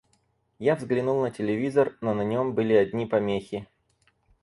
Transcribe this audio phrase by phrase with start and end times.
[0.57, 3.67] Я взглянул на телевизор, но на нём были одни помехи.